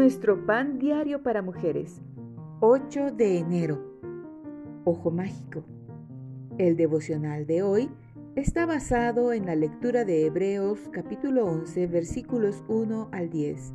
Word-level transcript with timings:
Nuestro 0.00 0.46
pan 0.46 0.78
diario 0.78 1.22
para 1.22 1.42
mujeres. 1.42 2.00
8 2.60 3.10
de 3.10 3.36
enero. 3.36 3.98
Ojo 4.86 5.10
mágico. 5.10 5.62
El 6.56 6.78
devocional 6.78 7.46
de 7.46 7.62
hoy 7.62 7.90
está 8.34 8.64
basado 8.64 9.34
en 9.34 9.44
la 9.44 9.54
lectura 9.56 10.06
de 10.06 10.24
Hebreos 10.24 10.78
capítulo 10.90 11.44
11 11.44 11.86
versículos 11.88 12.64
1 12.68 13.10
al 13.12 13.28
10. 13.28 13.74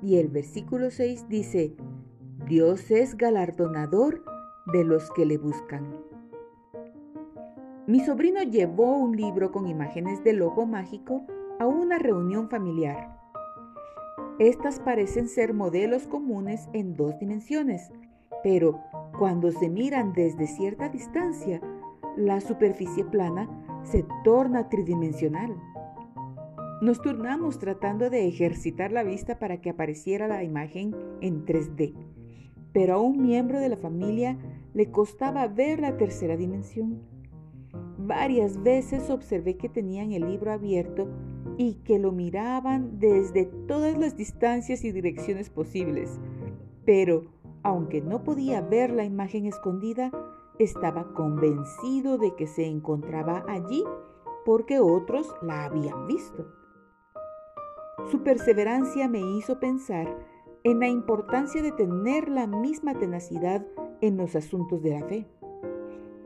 Y 0.00 0.16
el 0.16 0.28
versículo 0.28 0.90
6 0.90 1.28
dice, 1.28 1.76
Dios 2.48 2.90
es 2.90 3.14
galardonador 3.14 4.24
de 4.72 4.84
los 4.84 5.10
que 5.10 5.26
le 5.26 5.36
buscan. 5.36 5.98
Mi 7.86 8.00
sobrino 8.00 8.42
llevó 8.42 8.96
un 8.96 9.14
libro 9.14 9.52
con 9.52 9.66
imágenes 9.66 10.24
del 10.24 10.40
ojo 10.40 10.64
mágico 10.64 11.26
a 11.58 11.66
una 11.66 11.98
reunión 11.98 12.48
familiar. 12.48 13.25
Estas 14.38 14.80
parecen 14.80 15.28
ser 15.28 15.54
modelos 15.54 16.06
comunes 16.06 16.68
en 16.74 16.94
dos 16.94 17.18
dimensiones, 17.18 17.90
pero 18.42 18.82
cuando 19.18 19.50
se 19.50 19.70
miran 19.70 20.12
desde 20.12 20.46
cierta 20.46 20.90
distancia, 20.90 21.62
la 22.18 22.42
superficie 22.42 23.02
plana 23.02 23.48
se 23.82 24.04
torna 24.24 24.68
tridimensional. 24.68 25.56
Nos 26.82 27.00
turnamos 27.00 27.58
tratando 27.58 28.10
de 28.10 28.28
ejercitar 28.28 28.92
la 28.92 29.04
vista 29.04 29.38
para 29.38 29.62
que 29.62 29.70
apareciera 29.70 30.28
la 30.28 30.44
imagen 30.44 30.94
en 31.22 31.46
3D, 31.46 31.94
pero 32.74 32.96
a 32.96 33.00
un 33.00 33.22
miembro 33.22 33.58
de 33.58 33.70
la 33.70 33.78
familia 33.78 34.36
le 34.74 34.90
costaba 34.90 35.46
ver 35.48 35.80
la 35.80 35.96
tercera 35.96 36.36
dimensión. 36.36 37.00
Varias 37.96 38.62
veces 38.62 39.08
observé 39.08 39.56
que 39.56 39.70
tenían 39.70 40.12
el 40.12 40.28
libro 40.28 40.52
abierto 40.52 41.08
y 41.58 41.74
que 41.84 41.98
lo 41.98 42.12
miraban 42.12 42.98
desde 42.98 43.44
todas 43.44 43.98
las 43.98 44.16
distancias 44.16 44.84
y 44.84 44.92
direcciones 44.92 45.50
posibles. 45.50 46.20
Pero, 46.84 47.24
aunque 47.62 48.00
no 48.00 48.22
podía 48.24 48.60
ver 48.60 48.90
la 48.90 49.04
imagen 49.04 49.46
escondida, 49.46 50.12
estaba 50.58 51.12
convencido 51.14 52.18
de 52.18 52.34
que 52.34 52.46
se 52.46 52.66
encontraba 52.66 53.44
allí 53.48 53.84
porque 54.44 54.80
otros 54.80 55.34
la 55.42 55.64
habían 55.64 56.06
visto. 56.06 56.46
Su 58.10 58.22
perseverancia 58.22 59.08
me 59.08 59.20
hizo 59.20 59.58
pensar 59.58 60.16
en 60.62 60.80
la 60.80 60.88
importancia 60.88 61.62
de 61.62 61.72
tener 61.72 62.28
la 62.28 62.46
misma 62.46 62.94
tenacidad 62.94 63.66
en 64.00 64.16
los 64.16 64.36
asuntos 64.36 64.82
de 64.82 64.90
la 64.90 65.06
fe. 65.06 65.26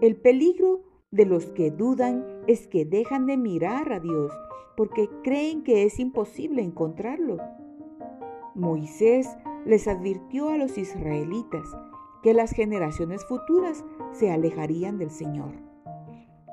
El 0.00 0.16
peligro 0.16 0.80
de 1.10 1.24
los 1.24 1.46
que 1.46 1.70
dudan 1.70 2.24
es 2.46 2.66
que 2.66 2.84
dejan 2.84 3.26
de 3.26 3.36
mirar 3.36 3.92
a 3.92 4.00
Dios 4.00 4.32
porque 4.76 5.08
creen 5.22 5.62
que 5.62 5.84
es 5.84 5.98
imposible 5.98 6.62
encontrarlo. 6.62 7.38
Moisés 8.54 9.28
les 9.64 9.88
advirtió 9.88 10.50
a 10.50 10.56
los 10.56 10.76
israelitas 10.78 11.66
que 12.22 12.34
las 12.34 12.50
generaciones 12.50 13.24
futuras 13.24 13.84
se 14.12 14.30
alejarían 14.30 14.98
del 14.98 15.10
Señor. 15.10 15.52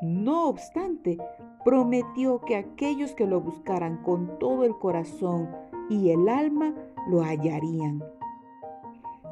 No 0.01 0.47
obstante, 0.47 1.17
prometió 1.63 2.41
que 2.41 2.55
aquellos 2.55 3.15
que 3.15 3.25
lo 3.25 3.41
buscaran 3.41 4.03
con 4.03 4.37
todo 4.39 4.65
el 4.65 4.77
corazón 4.77 5.49
y 5.89 6.11
el 6.11 6.27
alma 6.29 6.75
lo 7.09 7.21
hallarían. 7.21 8.03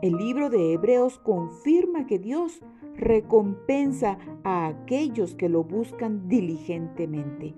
El 0.02 0.18
libro 0.18 0.50
de 0.50 0.74
Hebreos 0.74 1.20
confirma 1.20 2.08
que 2.08 2.18
Dios 2.18 2.60
recompensa 2.96 4.18
a 4.44 4.66
aquellos 4.66 5.36
que 5.36 5.48
lo 5.48 5.64
buscan 5.64 6.28
diligentemente. 6.28 7.54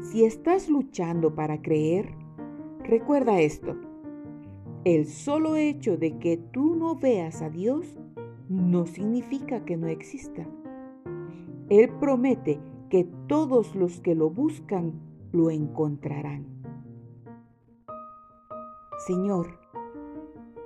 Si 0.00 0.24
estás 0.24 0.68
luchando 0.68 1.34
para 1.34 1.62
creer, 1.62 2.14
recuerda 2.84 3.40
esto. 3.40 3.76
El 4.84 5.06
solo 5.06 5.56
hecho 5.56 5.96
de 5.96 6.16
que 6.18 6.36
tú 6.36 6.76
no 6.76 6.94
veas 6.94 7.42
a 7.42 7.50
Dios 7.50 7.98
no 8.48 8.86
significa 8.86 9.64
que 9.64 9.76
no 9.76 9.88
exista. 9.88 10.46
Él 11.68 11.90
promete 11.98 12.60
que 12.88 13.04
todos 13.26 13.74
los 13.74 14.00
que 14.00 14.14
lo 14.14 14.30
buscan 14.30 14.92
lo 15.32 15.50
encontrarán. 15.50 16.46
Señor, 19.06 19.59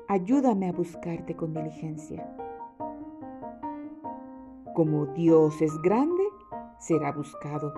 ayúdame 0.08 0.68
a 0.68 0.72
buscarte 0.72 1.34
con 1.34 1.54
diligencia. 1.54 2.26
Como 4.74 5.06
Dios 5.06 5.60
es 5.62 5.72
grande, 5.82 6.22
será 6.78 7.12
buscado 7.12 7.72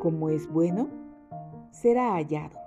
como 0.00 0.28
es 0.30 0.50
bueno, 0.50 0.88
será 1.70 2.14
hallado. 2.14 2.61